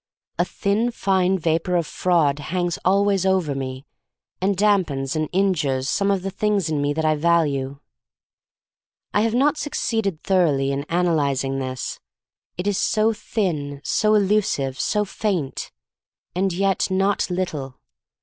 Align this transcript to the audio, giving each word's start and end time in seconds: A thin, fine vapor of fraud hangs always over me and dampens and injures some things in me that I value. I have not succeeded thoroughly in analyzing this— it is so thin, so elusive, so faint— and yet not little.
A 0.39 0.45
thin, 0.45 0.89
fine 0.89 1.37
vapor 1.37 1.75
of 1.75 1.85
fraud 1.85 2.39
hangs 2.39 2.79
always 2.83 3.23
over 3.23 3.53
me 3.53 3.85
and 4.41 4.57
dampens 4.57 5.15
and 5.15 5.29
injures 5.31 5.87
some 5.87 6.19
things 6.19 6.71
in 6.71 6.81
me 6.81 6.91
that 6.93 7.05
I 7.05 7.13
value. 7.13 7.79
I 9.13 9.21
have 9.21 9.35
not 9.35 9.57
succeeded 9.59 10.23
thoroughly 10.23 10.71
in 10.71 10.85
analyzing 10.85 11.59
this— 11.59 11.99
it 12.57 12.65
is 12.65 12.79
so 12.79 13.13
thin, 13.13 13.79
so 13.83 14.15
elusive, 14.15 14.79
so 14.79 15.05
faint— 15.05 15.71
and 16.35 16.51
yet 16.51 16.89
not 16.89 17.29
little. 17.29 17.79